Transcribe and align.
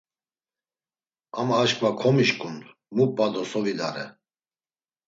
Ama 1.39 1.55
aşǩva 1.63 1.89
komişǩun 1.99 2.55
mu 2.95 3.05
p̌a 3.15 3.27
do 3.33 3.43
so 3.49 3.59
vidare. 3.65 4.05